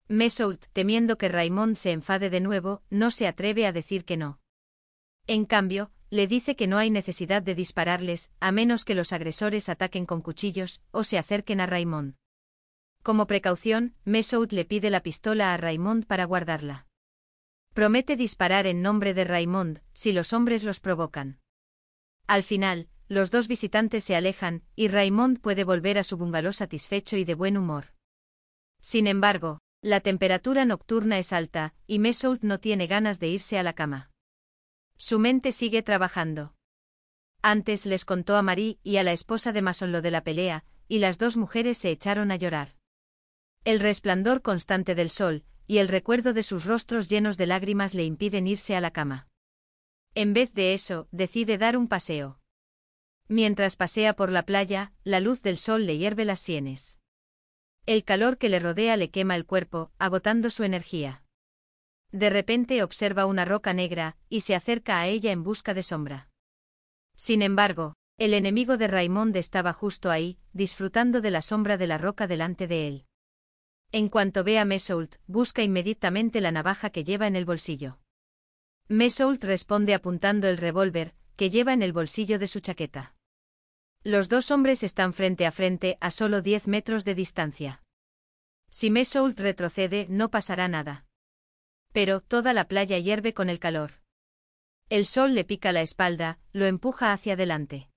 Mesoult, 0.09 0.67
temiendo 0.73 1.17
que 1.17 1.29
Raymond 1.29 1.77
se 1.77 1.93
enfade 1.93 2.29
de 2.29 2.41
nuevo, 2.41 2.83
no 2.91 3.11
se 3.11 3.27
atreve 3.27 3.67
a 3.67 3.73
decir 3.73 4.05
que 4.05 4.17
no. 4.17 4.41
En 5.27 5.45
cambio, 5.45 5.91
le 6.11 6.27
dice 6.27 6.57
que 6.57 6.67
no 6.67 6.79
hay 6.79 6.91
necesidad 6.91 7.43
de 7.43 7.55
dispararles, 7.55 8.33
a 8.41 8.53
menos 8.53 8.85
que 8.85 8.95
los 8.95 9.13
agresores 9.13 9.69
ataquen 9.69 10.07
con 10.07 10.23
cuchillos 10.23 10.81
o 10.91 11.05
se 11.05 11.19
acerquen 11.19 11.61
a 11.61 11.67
Raymond. 11.67 12.17
Como 13.05 13.27
precaución, 13.27 13.95
Mesoud 14.07 14.51
le 14.53 14.65
pide 14.65 14.89
la 14.89 15.03
pistola 15.03 15.53
a 15.53 15.59
Raymond 15.59 16.07
para 16.07 16.25
guardarla. 16.25 16.87
Promete 17.75 18.17
disparar 18.17 18.67
en 18.67 18.81
nombre 18.81 19.13
de 19.13 19.25
Raymond, 19.25 19.83
si 19.93 20.13
los 20.13 20.33
hombres 20.33 20.65
los 20.65 20.81
provocan. 20.81 21.39
Al 22.27 22.43
final, 22.43 22.89
los 23.09 23.31
dos 23.31 23.47
visitantes 23.47 24.05
se 24.05 24.17
alejan, 24.17 24.63
y 24.75 24.89
Raymond 24.89 25.39
puede 25.43 25.65
volver 25.65 25.99
a 25.99 26.03
su 26.03 26.17
bungalow 26.17 26.55
satisfecho 26.55 27.19
y 27.19 27.25
de 27.25 27.35
buen 27.35 27.59
humor. 27.59 27.93
Sin 28.81 29.07
embargo, 29.07 29.59
la 29.83 30.01
temperatura 30.01 30.65
nocturna 30.65 31.19
es 31.19 31.35
alta, 31.35 31.75
y 31.87 31.99
Mesoud 31.99 32.39
no 32.41 32.59
tiene 32.59 32.87
ganas 32.87 33.21
de 33.21 33.29
irse 33.29 33.59
a 33.59 33.63
la 33.63 33.75
cama. 33.75 34.13
Su 34.97 35.19
mente 35.19 35.53
sigue 35.53 35.83
trabajando. 35.83 36.55
Antes 37.43 37.85
les 37.85 38.07
contó 38.07 38.37
a 38.37 38.43
Marie 38.43 38.79
y 38.83 38.97
a 38.97 39.03
la 39.03 39.13
esposa 39.13 39.53
de 39.53 39.61
Mason 39.61 39.93
lo 39.93 40.01
de 40.01 40.11
la 40.11 40.25
pelea, 40.25 40.65
y 40.89 41.01
las 41.01 41.19
dos 41.19 41.37
mujeres 41.37 41.77
se 41.77 41.91
echaron 41.91 42.31
a 42.31 42.37
llorar. 42.37 42.77
El 43.64 43.80
resplandor 43.80 44.42
constante 44.42 44.94
del 44.94 45.09
sol, 45.09 45.42
y 45.66 45.78
el 45.78 45.88
recuerdo 45.88 46.35
de 46.35 46.42
sus 46.42 46.66
rostros 46.66 47.09
llenos 47.09 47.38
de 47.38 47.47
lágrimas 47.47 47.94
le 47.94 48.04
impiden 48.04 48.47
irse 48.47 48.76
a 48.76 48.80
la 48.83 48.90
cama. 48.90 49.26
En 50.14 50.35
vez 50.35 50.52
de 50.52 50.75
eso, 50.75 51.09
decide 51.12 51.56
dar 51.56 51.78
un 51.78 51.88
paseo. 51.88 52.40
Mientras 53.26 53.76
pasea 53.76 54.12
por 54.12 54.30
la 54.30 54.44
playa, 54.44 54.92
la 55.02 55.18
luz 55.18 55.40
del 55.40 55.56
sol 55.56 55.87
le 55.87 55.97
hierve 55.97 56.26
las 56.26 56.40
sienes. 56.40 56.99
El 57.87 58.04
calor 58.04 58.37
que 58.37 58.50
le 58.50 58.59
rodea 58.59 58.99
le 58.99 59.11
quema 59.11 59.35
el 59.35 59.47
cuerpo, 59.47 59.90
agotando 59.99 60.50
su 60.50 60.64
energía. 60.64 61.25
De 62.12 62.28
repente 62.28 62.83
observa 62.83 63.25
una 63.25 63.47
roca 63.47 63.73
negra, 63.73 64.18
y 64.28 64.42
se 64.42 64.54
acerca 64.54 65.00
a 65.00 65.06
ella 65.06 65.33
en 65.33 65.42
busca 65.42 65.73
de 65.73 65.83
sombra. 65.83 66.28
Sin 67.16 67.40
embargo, 67.40 67.94
el 68.18 68.35
enemigo 68.35 68.76
de 68.76 68.88
Raymond 68.88 69.35
estaba 69.37 69.73
justo 69.73 70.11
ahí, 70.11 70.38
disfrutando 70.52 71.23
de 71.23 71.30
la 71.30 71.40
sombra 71.40 71.78
de 71.78 71.87
la 71.87 71.97
roca 71.97 72.26
delante 72.26 72.66
de 72.66 72.88
él. 72.88 73.06
En 73.95 74.09
cuanto 74.09 74.43
ve 74.43 74.59
a 74.59 74.65
Mesoult, 74.65 75.15
busca 75.29 75.63
inmediatamente 75.63 76.41
la 76.41 76.51
navaja 76.51 76.91
que 76.91 77.05
lleva 77.05 77.29
en 77.29 77.37
el 77.37 77.45
bolsillo. 77.45 78.01
Mesoult 78.89 79.45
responde 79.45 79.95
apuntando 79.95 80.49
el 80.49 80.57
revólver, 80.57 81.15
que 81.37 81.49
lleva 81.49 81.73
en 81.73 81.81
el 81.81 81.93
bolsillo 81.93 82.41
de 82.41 82.49
su 82.49 82.59
chaqueta. 82.59 83.15
Los 84.03 84.29
dos 84.29 84.51
hombres 84.51 84.83
están 84.83 85.13
frente 85.13 85.47
a 85.47 85.53
frente 85.53 85.97
a 86.01 86.11
solo 86.11 86.43
10 86.43 86.67
metros 86.67 87.05
de 87.05 87.15
distancia. 87.15 87.85
Si 88.69 88.91
Mesoult 88.91 89.39
retrocede, 89.39 90.09
no 90.11 90.29
pasará 90.29 90.67
nada. 90.67 91.07
Pero 91.93 92.21
toda 92.21 92.53
la 92.53 92.67
playa 92.67 92.99
hierve 92.99 93.33
con 93.33 93.49
el 93.49 93.61
calor. 93.61 94.01
El 94.89 95.07
sol 95.07 95.37
le 95.37 95.45
pica 95.45 95.71
la 95.71 95.83
espalda, 95.83 96.41
lo 96.53 96.67
empuja 96.67 97.13
hacia 97.13 97.35
adelante. 97.35 97.91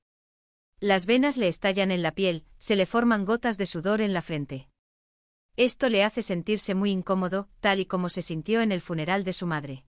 Las 0.79 1.07
venas 1.07 1.37
le 1.37 1.47
estallan 1.47 1.89
en 1.89 2.03
la 2.03 2.11
piel, 2.11 2.45
se 2.59 2.75
le 2.75 2.85
forman 2.85 3.25
gotas 3.25 3.57
de 3.57 3.65
sudor 3.65 3.99
en 4.01 4.13
la 4.13 4.21
frente. 4.21 4.69
Esto 5.57 5.89
le 5.89 6.03
hace 6.03 6.21
sentirse 6.21 6.75
muy 6.75 6.91
incómodo, 6.91 7.49
tal 7.61 7.79
y 7.79 7.87
como 7.87 8.09
se 8.09 8.21
sintió 8.21 8.61
en 8.61 8.71
el 8.71 8.79
funeral 8.79 9.23
de 9.23 9.33
su 9.33 9.47
madre. 9.47 9.85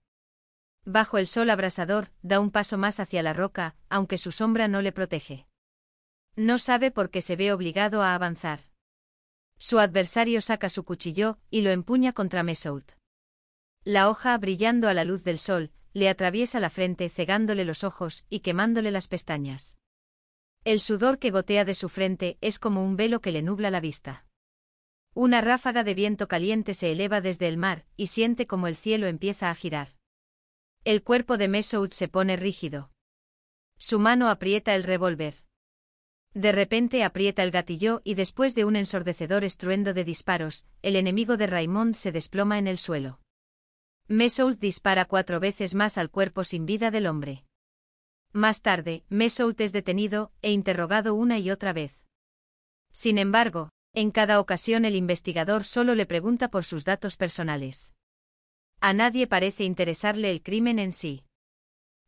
Bajo 0.84 1.16
el 1.16 1.28
sol 1.28 1.48
abrasador, 1.48 2.10
da 2.22 2.40
un 2.40 2.50
paso 2.50 2.76
más 2.76 2.98
hacia 2.98 3.22
la 3.22 3.34
roca, 3.34 3.76
aunque 3.88 4.18
su 4.18 4.32
sombra 4.32 4.66
no 4.66 4.82
le 4.82 4.90
protege. 4.90 5.46
No 6.34 6.58
sabe 6.58 6.90
por 6.90 7.10
qué 7.10 7.22
se 7.22 7.36
ve 7.36 7.52
obligado 7.52 8.02
a 8.02 8.16
avanzar. 8.16 8.62
Su 9.58 9.78
adversario 9.78 10.40
saca 10.40 10.68
su 10.68 10.84
cuchillo 10.84 11.38
y 11.50 11.60
lo 11.60 11.70
empuña 11.70 12.12
contra 12.12 12.42
Mesoult. 12.42 12.92
La 13.84 14.10
hoja, 14.10 14.36
brillando 14.38 14.88
a 14.88 14.94
la 14.94 15.04
luz 15.04 15.22
del 15.22 15.38
sol, 15.38 15.70
le 15.92 16.08
atraviesa 16.08 16.58
la 16.58 16.70
frente 16.70 17.08
cegándole 17.08 17.64
los 17.64 17.84
ojos 17.84 18.24
y 18.28 18.40
quemándole 18.40 18.90
las 18.90 19.06
pestañas. 19.06 19.78
El 20.64 20.80
sudor 20.80 21.20
que 21.20 21.30
gotea 21.30 21.64
de 21.64 21.74
su 21.74 21.88
frente 21.88 22.38
es 22.40 22.58
como 22.58 22.84
un 22.84 22.96
velo 22.96 23.20
que 23.20 23.30
le 23.30 23.42
nubla 23.42 23.70
la 23.70 23.80
vista. 23.80 24.26
Una 25.14 25.40
ráfaga 25.40 25.82
de 25.82 25.94
viento 25.94 26.28
caliente 26.28 26.74
se 26.74 26.92
eleva 26.92 27.20
desde 27.20 27.48
el 27.48 27.56
mar 27.56 27.84
y 27.96 28.06
siente 28.06 28.46
como 28.46 28.68
el 28.68 28.76
cielo 28.76 29.06
empieza 29.06 29.50
a 29.50 29.54
girar. 29.54 29.96
El 30.84 31.02
cuerpo 31.02 31.36
de 31.36 31.48
Mesoud 31.48 31.90
se 31.90 32.08
pone 32.08 32.36
rígido. 32.36 32.90
Su 33.76 33.98
mano 33.98 34.28
aprieta 34.28 34.74
el 34.74 34.84
revólver. 34.84 35.42
De 36.32 36.52
repente 36.52 37.02
aprieta 37.02 37.42
el 37.42 37.50
gatillo 37.50 38.02
y 38.04 38.14
después 38.14 38.54
de 38.54 38.64
un 38.64 38.76
ensordecedor 38.76 39.42
estruendo 39.42 39.94
de 39.94 40.04
disparos, 40.04 40.64
el 40.80 40.94
enemigo 40.94 41.36
de 41.36 41.48
Raymond 41.48 41.94
se 41.94 42.12
desploma 42.12 42.58
en 42.58 42.68
el 42.68 42.78
suelo. 42.78 43.20
Mesoud 44.06 44.56
dispara 44.58 45.06
cuatro 45.06 45.40
veces 45.40 45.74
más 45.74 45.98
al 45.98 46.10
cuerpo 46.10 46.44
sin 46.44 46.66
vida 46.66 46.90
del 46.90 47.06
hombre. 47.06 47.44
Más 48.32 48.62
tarde, 48.62 49.04
Mesoud 49.08 49.60
es 49.60 49.72
detenido 49.72 50.32
e 50.40 50.52
interrogado 50.52 51.14
una 51.14 51.40
y 51.40 51.50
otra 51.50 51.72
vez. 51.72 52.04
Sin 52.92 53.18
embargo, 53.18 53.70
en 53.92 54.10
cada 54.10 54.40
ocasión 54.40 54.84
el 54.84 54.94
investigador 54.94 55.64
solo 55.64 55.94
le 55.94 56.06
pregunta 56.06 56.48
por 56.48 56.64
sus 56.64 56.84
datos 56.84 57.16
personales. 57.16 57.92
A 58.80 58.92
nadie 58.92 59.26
parece 59.26 59.64
interesarle 59.64 60.30
el 60.30 60.42
crimen 60.42 60.78
en 60.78 60.92
sí. 60.92 61.24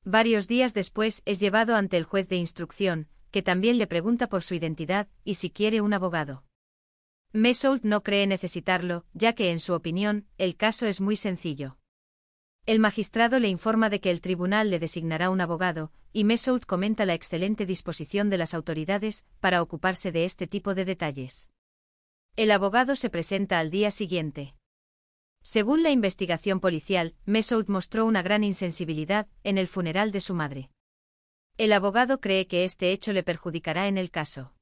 Varios 0.04 0.48
días 0.48 0.74
después 0.74 1.22
es 1.26 1.40
llevado 1.40 1.76
ante 1.76 1.96
el 1.96 2.04
juez 2.04 2.28
de 2.28 2.36
instrucción, 2.36 3.08
que 3.30 3.42
también 3.42 3.78
le 3.78 3.86
pregunta 3.86 4.28
por 4.28 4.42
su 4.42 4.54
identidad 4.54 5.08
y 5.24 5.34
si 5.34 5.50
quiere 5.50 5.80
un 5.80 5.92
abogado. 5.92 6.44
Mesoult 7.32 7.84
no 7.84 8.02
cree 8.02 8.26
necesitarlo, 8.26 9.06
ya 9.14 9.32
que 9.32 9.50
en 9.50 9.58
su 9.58 9.72
opinión, 9.74 10.26
el 10.38 10.56
caso 10.56 10.86
es 10.86 11.00
muy 11.00 11.16
sencillo. 11.16 11.78
El 12.66 12.78
magistrado 12.78 13.40
le 13.40 13.48
informa 13.48 13.90
de 13.90 14.00
que 14.00 14.10
el 14.10 14.20
tribunal 14.20 14.70
le 14.70 14.78
designará 14.78 15.30
un 15.30 15.40
abogado, 15.40 15.92
y 16.12 16.24
Mesoult 16.24 16.64
comenta 16.66 17.06
la 17.06 17.14
excelente 17.14 17.66
disposición 17.66 18.28
de 18.28 18.38
las 18.38 18.54
autoridades 18.54 19.24
para 19.40 19.62
ocuparse 19.62 20.12
de 20.12 20.24
este 20.24 20.46
tipo 20.46 20.74
de 20.74 20.84
detalles. 20.84 21.51
El 22.34 22.50
abogado 22.50 22.96
se 22.96 23.10
presenta 23.10 23.58
al 23.58 23.70
día 23.70 23.90
siguiente. 23.90 24.54
Según 25.42 25.82
la 25.82 25.90
investigación 25.90 26.60
policial, 26.60 27.14
Mesoud 27.26 27.68
mostró 27.68 28.06
una 28.06 28.22
gran 28.22 28.42
insensibilidad 28.42 29.28
en 29.44 29.58
el 29.58 29.66
funeral 29.66 30.12
de 30.12 30.22
su 30.22 30.32
madre. 30.32 30.70
El 31.58 31.74
abogado 31.74 32.22
cree 32.22 32.46
que 32.46 32.64
este 32.64 32.90
hecho 32.90 33.12
le 33.12 33.22
perjudicará 33.22 33.86
en 33.86 33.98
el 33.98 34.10
caso. 34.10 34.54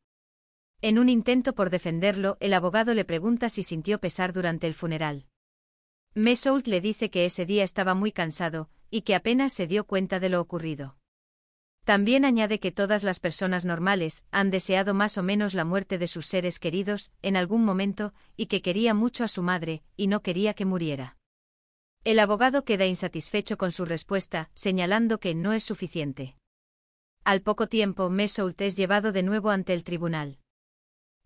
En 0.80 0.98
un 0.98 1.08
intento 1.08 1.54
por 1.54 1.70
defenderlo, 1.70 2.38
el 2.40 2.54
abogado 2.54 2.92
le 2.92 3.04
pregunta 3.04 3.48
si 3.48 3.62
sintió 3.62 4.00
pesar 4.00 4.32
durante 4.32 4.66
el 4.66 4.74
funeral. 4.74 5.26
Mesoud 6.14 6.66
le 6.66 6.80
dice 6.80 7.08
que 7.08 7.24
ese 7.24 7.46
día 7.46 7.62
estaba 7.62 7.94
muy 7.94 8.10
cansado, 8.10 8.68
y 8.90 9.02
que 9.02 9.14
apenas 9.14 9.52
se 9.52 9.68
dio 9.68 9.84
cuenta 9.84 10.18
de 10.18 10.28
lo 10.28 10.40
ocurrido. 10.40 10.96
También 11.84 12.24
añade 12.24 12.60
que 12.60 12.72
todas 12.72 13.02
las 13.02 13.20
personas 13.20 13.64
normales 13.64 14.24
han 14.30 14.50
deseado 14.50 14.94
más 14.94 15.18
o 15.18 15.22
menos 15.22 15.54
la 15.54 15.64
muerte 15.64 15.98
de 15.98 16.06
sus 16.06 16.26
seres 16.26 16.58
queridos 16.58 17.12
en 17.22 17.36
algún 17.36 17.64
momento 17.64 18.12
y 18.36 18.46
que 18.46 18.62
quería 18.62 18.94
mucho 18.94 19.24
a 19.24 19.28
su 19.28 19.42
madre 19.42 19.82
y 19.96 20.06
no 20.06 20.22
quería 20.22 20.54
que 20.54 20.66
muriera. 20.66 21.16
El 22.04 22.18
abogado 22.18 22.64
queda 22.64 22.86
insatisfecho 22.86 23.58
con 23.58 23.72
su 23.72 23.84
respuesta, 23.84 24.50
señalando 24.54 25.20
que 25.20 25.34
no 25.34 25.52
es 25.52 25.64
suficiente. 25.64 26.36
Al 27.24 27.42
poco 27.42 27.66
tiempo, 27.66 28.08
Mesoult 28.08 28.60
es 28.62 28.76
llevado 28.76 29.12
de 29.12 29.22
nuevo 29.22 29.50
ante 29.50 29.74
el 29.74 29.84
tribunal. 29.84 30.38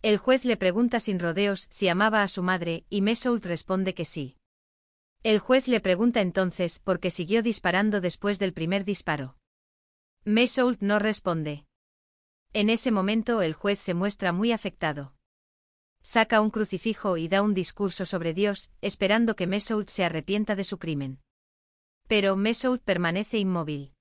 El 0.03 0.19
juez 0.19 0.45
le 0.45 0.57
pregunta 0.57 1.01
sin 1.01 1.19
rodeos 1.19 1.67
si 1.71 1.89
amaba 1.89 2.23
a 2.23 2.29
su 2.29 2.43
madre 2.43 2.85
y 2.91 3.01
Mesoult 3.01 3.47
responde 3.47 3.95
que 3.95 4.05
sí. 4.05 4.37
El 5.23 5.39
juez 5.39 5.69
le 5.69 5.81
pregunta 5.81 6.21
entonces 6.21 6.79
por 6.81 7.01
qué 7.01 7.11
siguió 7.11 7.43
disparando 7.43 8.01
después 8.01 8.39
del 8.39 8.53
primer 8.53 8.85
disparo. 8.85 9.37
Mesoult 10.27 10.81
no 10.81 10.99
responde. 10.99 11.67
En 12.55 12.71
ese 12.71 12.91
momento 12.91 13.43
el 13.43 13.53
juez 13.53 13.79
se 13.79 13.93
muestra 13.93 14.33
muy 14.33 14.53
afectado. 14.53 15.15
Saca 16.01 16.41
un 16.41 16.49
crucifijo 16.49 17.19
y 17.19 17.29
da 17.29 17.43
un 17.43 17.53
discurso 17.53 18.07
sobre 18.07 18.33
Dios, 18.33 18.71
esperando 18.81 19.37
que 19.37 19.47
Mesoult 19.47 19.91
se 19.91 20.03
arrepienta 20.03 20.57
de 20.57 20.65
su 20.65 20.79
crimen. 20.79 21.21
Pero 22.07 22.37
Mesoult 22.37 22.83
permanece 22.83 23.37
inmóvil. 23.37 23.93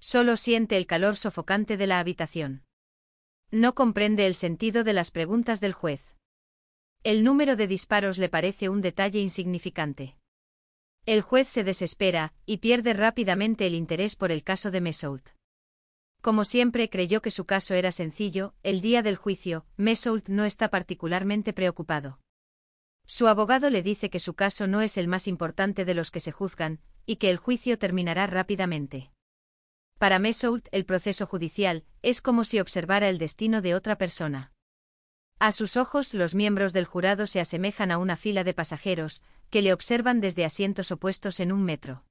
Solo 0.00 0.38
siente 0.38 0.78
el 0.78 0.86
calor 0.86 1.14
sofocante 1.14 1.76
de 1.76 1.88
la 1.88 1.98
habitación. 1.98 2.64
No 3.50 3.74
comprende 3.74 4.26
el 4.26 4.34
sentido 4.34 4.82
de 4.82 4.94
las 4.94 5.10
preguntas 5.10 5.60
del 5.60 5.74
juez. 5.74 6.16
El 7.02 7.22
número 7.22 7.54
de 7.54 7.66
disparos 7.66 8.16
le 8.16 8.30
parece 8.30 8.70
un 8.70 8.80
detalle 8.80 9.20
insignificante. 9.20 10.16
El 11.04 11.20
juez 11.20 11.48
se 11.48 11.64
desespera, 11.64 12.32
y 12.46 12.58
pierde 12.58 12.94
rápidamente 12.94 13.66
el 13.66 13.74
interés 13.74 14.16
por 14.16 14.32
el 14.32 14.42
caso 14.42 14.70
de 14.70 14.80
Mesoult. 14.80 15.33
Como 16.24 16.46
siempre 16.46 16.88
creyó 16.88 17.20
que 17.20 17.30
su 17.30 17.44
caso 17.44 17.74
era 17.74 17.92
sencillo, 17.92 18.54
el 18.62 18.80
día 18.80 19.02
del 19.02 19.16
juicio, 19.16 19.66
Mesoult 19.76 20.30
no 20.30 20.46
está 20.46 20.70
particularmente 20.70 21.52
preocupado. 21.52 22.18
Su 23.06 23.28
abogado 23.28 23.68
le 23.68 23.82
dice 23.82 24.08
que 24.08 24.18
su 24.18 24.32
caso 24.32 24.66
no 24.66 24.80
es 24.80 24.96
el 24.96 25.06
más 25.06 25.28
importante 25.28 25.84
de 25.84 25.92
los 25.92 26.10
que 26.10 26.20
se 26.20 26.32
juzgan, 26.32 26.80
y 27.04 27.16
que 27.16 27.28
el 27.28 27.36
juicio 27.36 27.78
terminará 27.78 28.26
rápidamente. 28.26 29.10
Para 29.98 30.18
Mesoult 30.18 30.66
el 30.72 30.86
proceso 30.86 31.26
judicial 31.26 31.84
es 32.00 32.22
como 32.22 32.44
si 32.44 32.58
observara 32.58 33.10
el 33.10 33.18
destino 33.18 33.60
de 33.60 33.74
otra 33.74 33.98
persona. 33.98 34.50
A 35.40 35.52
sus 35.52 35.76
ojos 35.76 36.14
los 36.14 36.34
miembros 36.34 36.72
del 36.72 36.86
jurado 36.86 37.26
se 37.26 37.40
asemejan 37.40 37.90
a 37.90 37.98
una 37.98 38.16
fila 38.16 38.44
de 38.44 38.54
pasajeros, 38.54 39.20
que 39.50 39.60
le 39.60 39.74
observan 39.74 40.22
desde 40.22 40.46
asientos 40.46 40.90
opuestos 40.90 41.38
en 41.38 41.52
un 41.52 41.64
metro. 41.64 42.06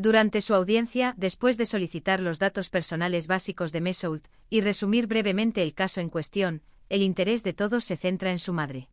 Durante 0.00 0.40
su 0.42 0.54
audiencia, 0.54 1.12
después 1.16 1.58
de 1.58 1.66
solicitar 1.66 2.20
los 2.20 2.38
datos 2.38 2.70
personales 2.70 3.26
básicos 3.26 3.72
de 3.72 3.80
Mesoult 3.80 4.28
y 4.48 4.60
resumir 4.60 5.08
brevemente 5.08 5.60
el 5.60 5.74
caso 5.74 6.00
en 6.00 6.08
cuestión, 6.08 6.62
el 6.88 7.02
interés 7.02 7.42
de 7.42 7.52
todos 7.52 7.84
se 7.84 7.96
centra 7.96 8.30
en 8.30 8.38
su 8.38 8.52
madre. 8.52 8.90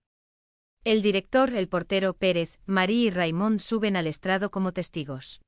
El 0.83 1.03
director, 1.03 1.53
el 1.53 1.67
portero 1.67 2.15
Pérez, 2.15 2.57
Marie 2.65 3.05
y 3.05 3.09
Raymond 3.11 3.59
suben 3.59 3.95
al 3.95 4.07
estrado 4.07 4.49
como 4.49 4.73
testigos. 4.73 5.41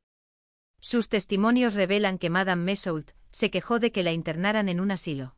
Sus 0.80 1.10
testimonios 1.10 1.74
revelan 1.74 2.20
que 2.20 2.30
Madame 2.30 2.64
Mesoult 2.64 3.14
se 3.32 3.50
quejó 3.50 3.80
de 3.80 3.92
que 3.92 4.04
la 4.04 4.14
internaran 4.14 4.70
en 4.70 4.80
un 4.80 4.92
asilo. 4.92 5.38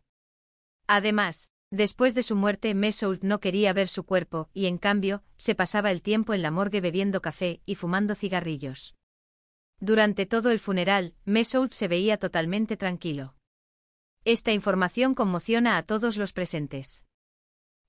Además, 0.85 1.49
Después 1.71 2.15
de 2.15 2.23
su 2.23 2.35
muerte, 2.35 2.73
Mesoult 2.73 3.21
no 3.21 3.39
quería 3.39 3.73
ver 3.73 3.87
su 3.87 4.03
cuerpo, 4.03 4.49
y 4.55 4.65
en 4.65 4.79
cambio, 4.79 5.21
se 5.37 5.53
pasaba 5.53 5.91
el 5.91 6.01
tiempo 6.01 6.33
en 6.33 6.41
la 6.41 6.49
morgue 6.49 6.81
bebiendo 6.81 7.21
café 7.21 7.61
y 7.67 7.75
fumando 7.75 8.15
cigarrillos. 8.15 8.95
Durante 9.79 10.25
todo 10.25 10.51
el 10.51 10.59
funeral, 10.59 11.15
Mesoult 11.25 11.71
se 11.71 11.87
veía 11.87 12.17
totalmente 12.17 12.75
tranquilo. 12.75 13.35
Esta 14.25 14.51
información 14.51 15.15
conmociona 15.15 15.77
a 15.77 15.83
todos 15.83 16.17
los 16.17 16.33
presentes. 16.33 17.05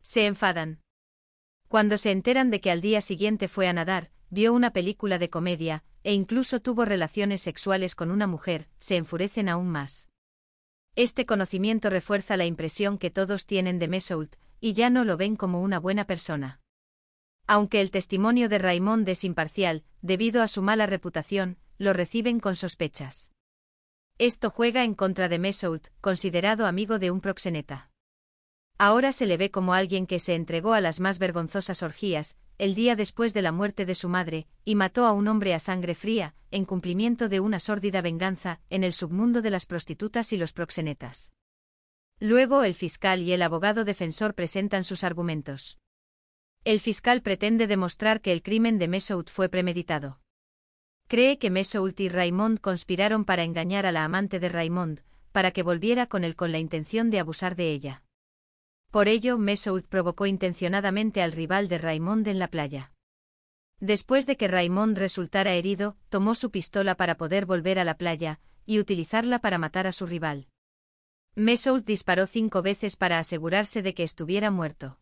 Se 0.03 0.27
enfadan. 0.27 0.81
Cuando 1.67 1.99
se 1.99 2.13
enteran 2.13 2.51
de 2.51 2.61
que 2.61 2.71
al 2.71 2.81
día 2.81 3.01
siguiente 3.01 3.49
fue 3.49 3.67
a 3.67 3.73
nadar, 3.73 4.13
vio 4.31 4.53
una 4.53 4.73
película 4.73 5.19
de 5.19 5.31
comedia, 5.31 5.85
e 6.05 6.15
incluso 6.15 6.61
tuvo 6.61 6.85
relaciones 6.85 7.43
sexuales 7.43 7.95
con 7.95 8.11
una 8.11 8.27
mujer, 8.27 8.69
se 8.79 8.97
enfurecen 8.97 9.49
aún 9.49 9.69
más. 9.69 10.09
Este 10.95 11.27
conocimiento 11.27 11.91
refuerza 11.91 12.37
la 12.37 12.47
impresión 12.47 12.99
que 12.99 13.11
todos 13.11 13.47
tienen 13.47 13.79
de 13.79 13.89
Mesoult, 13.89 14.37
y 14.61 14.75
ya 14.75 14.91
no 14.91 15.05
lo 15.05 15.17
ven 15.17 15.37
como 15.37 15.61
una 15.61 15.79
buena 15.81 16.07
persona. 16.07 16.61
Aunque 17.47 17.81
el 17.81 17.91
testimonio 17.91 18.49
de 18.49 18.59
Raymond 18.59 19.09
es 19.09 19.25
imparcial, 19.25 19.85
debido 20.03 20.43
a 20.43 20.49
su 20.49 20.63
mala 20.63 20.87
reputación, 20.87 21.59
lo 21.81 21.95
reciben 21.95 22.41
con 22.41 22.57
sospechas. 22.57 23.33
Esto 24.19 24.51
juega 24.51 24.85
en 24.85 24.95
contra 24.95 25.31
de 25.31 25.39
Mesoult, 25.39 25.89
considerado 26.03 26.67
amigo 26.67 26.99
de 26.99 27.11
un 27.11 27.23
proxeneta. 27.23 27.91
Ahora 28.77 29.13
se 29.13 29.25
le 29.25 29.39
ve 29.39 29.51
como 29.51 29.73
alguien 29.73 30.07
que 30.07 30.19
se 30.19 30.35
entregó 30.35 30.75
a 30.75 30.83
las 30.83 31.01
más 31.01 31.19
vergonzosas 31.19 31.83
orgías, 31.83 32.37
el 32.59 32.75
día 32.75 32.97
después 32.97 33.33
de 33.33 33.41
la 33.41 33.51
muerte 33.51 33.87
de 33.87 33.95
su 33.95 34.11
madre, 34.11 34.47
y 34.63 34.75
mató 34.75 35.07
a 35.07 35.13
un 35.13 35.27
hombre 35.27 35.55
a 35.55 35.59
sangre 35.59 35.95
fría, 35.95 36.35
en 36.51 36.67
cumplimiento 36.67 37.31
de 37.31 37.41
una 37.41 37.59
sórdida 37.59 38.03
venganza, 38.03 38.61
en 38.69 38.85
el 38.85 38.93
submundo 38.93 39.41
de 39.41 39.49
las 39.49 39.65
prostitutas 39.65 40.35
y 40.35 40.37
los 40.37 40.53
proxenetas. 40.53 41.33
Luego 42.19 42.63
el 42.63 42.75
fiscal 42.75 43.23
y 43.23 43.33
el 43.33 43.41
abogado 43.41 43.87
defensor 43.87 44.35
presentan 44.35 44.85
sus 44.85 45.03
argumentos. 45.03 45.79
El 46.65 46.79
fiscal 46.79 47.23
pretende 47.23 47.67
demostrar 47.67 48.21
que 48.21 48.33
el 48.33 48.43
crimen 48.43 48.77
de 48.77 48.89
Mesoult 48.89 49.31
fue 49.31 49.49
premeditado. 49.49 50.20
Cree 51.11 51.39
que 51.39 51.51
Mesoult 51.51 51.99
y 51.99 52.09
Raymond 52.09 52.61
conspiraron 52.61 53.25
para 53.25 53.43
engañar 53.43 53.85
a 53.85 53.91
la 53.91 54.05
amante 54.05 54.39
de 54.39 54.49
Raymond, 54.49 55.01
para 55.33 55.51
que 55.51 55.65
volviera 55.65 56.07
con 56.07 56.23
él 56.23 56.37
con 56.37 56.53
la 56.53 56.61
intención 56.61 57.11
de 57.11 57.19
abusar 57.19 57.57
de 57.57 57.73
ella. 57.73 58.05
Por 58.93 59.09
ello, 59.09 59.37
Mesoult 59.37 59.89
provocó 59.89 60.27
intencionadamente 60.27 61.21
al 61.21 61.33
rival 61.33 61.67
de 61.67 61.79
Raymond 61.79 62.29
en 62.29 62.39
la 62.39 62.47
playa. 62.47 62.93
Después 63.81 64.25
de 64.25 64.37
que 64.37 64.47
Raymond 64.47 64.99
resultara 64.99 65.55
herido, 65.55 65.97
tomó 66.11 66.37
su 66.37 66.53
pistola 66.53 66.95
para 66.95 67.17
poder 67.17 67.45
volver 67.45 67.81
a 67.81 67.85
la 67.85 67.97
playa, 67.97 68.39
y 68.65 68.79
utilizarla 68.79 69.41
para 69.41 69.59
matar 69.59 69.89
a 69.89 69.93
su 69.93 70.07
rival. 70.07 70.47
Mesoult 71.35 71.85
disparó 71.85 72.29
cinco 72.29 72.63
veces 72.63 72.95
para 72.95 73.19
asegurarse 73.19 73.83
de 73.83 73.95
que 73.95 74.05
estuviera 74.05 74.53
muerto. 74.53 75.00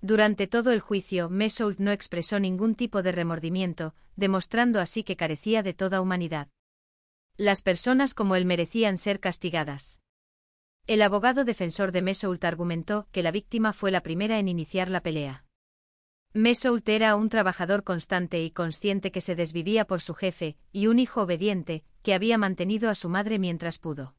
Durante 0.00 0.46
todo 0.46 0.72
el 0.72 0.80
juicio, 0.80 1.30
Mesoult 1.30 1.78
no 1.78 1.90
expresó 1.90 2.38
ningún 2.40 2.74
tipo 2.74 3.02
de 3.02 3.12
remordimiento, 3.12 3.94
demostrando 4.16 4.80
así 4.80 5.02
que 5.02 5.16
carecía 5.16 5.62
de 5.62 5.74
toda 5.74 6.00
humanidad. 6.00 6.48
Las 7.36 7.62
personas 7.62 8.14
como 8.14 8.36
él 8.36 8.44
merecían 8.44 8.98
ser 8.98 9.18
castigadas. 9.20 10.00
El 10.86 11.00
abogado 11.00 11.44
defensor 11.44 11.92
de 11.92 12.02
Mesoult 12.02 12.44
argumentó 12.44 13.08
que 13.10 13.22
la 13.22 13.30
víctima 13.30 13.72
fue 13.72 13.90
la 13.90 14.02
primera 14.02 14.38
en 14.38 14.48
iniciar 14.48 14.90
la 14.90 15.00
pelea. 15.00 15.44
Mesoult 16.34 16.88
era 16.88 17.14
un 17.16 17.28
trabajador 17.28 17.84
constante 17.84 18.42
y 18.42 18.50
consciente 18.50 19.10
que 19.10 19.20
se 19.20 19.34
desvivía 19.34 19.86
por 19.86 20.00
su 20.00 20.14
jefe, 20.14 20.56
y 20.72 20.88
un 20.88 20.98
hijo 20.98 21.22
obediente, 21.22 21.84
que 22.02 22.12
había 22.12 22.38
mantenido 22.38 22.90
a 22.90 22.94
su 22.94 23.08
madre 23.08 23.38
mientras 23.38 23.78
pudo. 23.78 24.14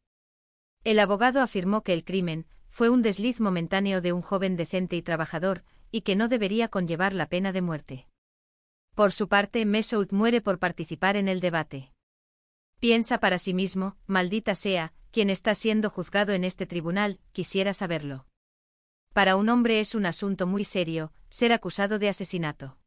El 0.84 1.00
abogado 1.00 1.42
afirmó 1.42 1.84
que 1.84 1.94
el 1.94 2.04
crimen 2.04 2.48
fue 2.76 2.90
un 2.90 3.02
desliz 3.02 3.40
momentáneo 3.40 4.02
de 4.02 4.12
un 4.12 4.22
joven 4.22 4.58
decente 4.58 4.98
y 4.98 5.02
trabajador, 5.02 5.64
y 5.92 6.02
que 6.02 6.18
no 6.18 6.28
debería 6.28 6.68
conllevar 6.68 7.14
la 7.14 7.30
pena 7.30 7.54
de 7.54 7.62
muerte. 7.62 8.10
Por 8.96 9.14
su 9.14 9.30
parte, 9.30 9.64
Mesoult 9.64 10.12
muere 10.12 10.42
por 10.42 10.60
participar 10.60 11.16
en 11.16 11.30
el 11.30 11.40
debate. 11.40 11.94
Piensa 12.82 13.22
para 13.22 13.38
sí 13.38 13.54
mismo, 13.54 13.96
maldita 14.08 14.56
sea, 14.56 14.94
quien 15.12 15.30
está 15.30 15.56
siendo 15.56 15.90
juzgado 15.90 16.34
en 16.34 16.44
este 16.44 16.66
tribunal, 16.66 17.22
quisiera 17.32 17.72
saberlo. 17.72 18.28
Para 19.14 19.38
un 19.38 19.48
hombre 19.48 19.80
es 19.80 19.96
un 19.96 20.06
asunto 20.06 20.46
muy 20.46 20.66
serio, 20.66 21.14
ser 21.30 21.54
acusado 21.54 21.98
de 21.98 22.10
asesinato. 22.10 22.78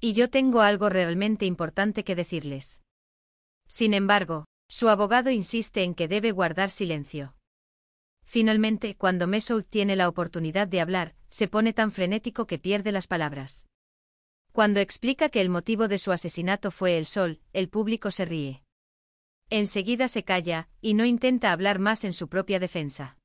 Y 0.00 0.12
yo 0.12 0.28
tengo 0.28 0.60
algo 0.60 0.90
realmente 0.90 1.46
importante 1.46 2.04
que 2.04 2.14
decirles. 2.14 2.82
Sin 3.66 3.94
embargo, 3.94 4.44
su 4.68 4.90
abogado 4.90 5.30
insiste 5.30 5.82
en 5.82 5.94
que 5.94 6.08
debe 6.08 6.30
guardar 6.30 6.68
silencio. 6.68 7.37
Finalmente, 8.30 8.94
cuando 8.94 9.26
Mesoult 9.26 9.66
tiene 9.70 9.96
la 9.96 10.06
oportunidad 10.06 10.68
de 10.68 10.82
hablar, 10.82 11.14
se 11.28 11.48
pone 11.48 11.72
tan 11.72 11.90
frenético 11.90 12.46
que 12.46 12.58
pierde 12.58 12.92
las 12.92 13.06
palabras. 13.06 13.64
Cuando 14.52 14.80
explica 14.80 15.30
que 15.30 15.40
el 15.40 15.48
motivo 15.48 15.88
de 15.88 15.96
su 15.96 16.12
asesinato 16.12 16.70
fue 16.70 16.98
el 16.98 17.06
sol, 17.06 17.40
el 17.54 17.70
público 17.70 18.10
se 18.10 18.26
ríe. 18.26 18.62
Enseguida 19.48 20.08
se 20.08 20.24
calla, 20.24 20.68
y 20.82 20.92
no 20.92 21.06
intenta 21.06 21.52
hablar 21.52 21.78
más 21.78 22.04
en 22.04 22.12
su 22.12 22.28
propia 22.28 22.60
defensa. 22.60 23.16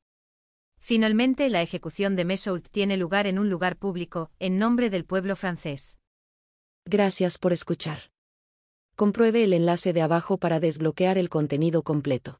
Finalmente, 0.80 1.50
la 1.50 1.62
ejecución 1.62 2.16
de 2.16 2.24
Mesoult 2.24 2.70
tiene 2.70 2.96
lugar 2.96 3.28
en 3.28 3.40
un 3.40 3.50
lugar 3.50 3.76
público, 3.76 4.32
en 4.40 4.58
nombre 4.58 4.90
del 4.90 5.04
pueblo 5.04 5.36
francés. 5.36 5.98
Gracias 6.86 7.38
por 7.38 7.52
escuchar. 7.52 8.10
Compruebe 8.96 9.44
el 9.44 9.52
enlace 9.52 9.92
de 9.92 10.02
abajo 10.02 10.38
para 10.38 10.62
desbloquear 10.62 11.18
el 11.18 11.28
contenido 11.28 11.84
completo. 11.84 12.40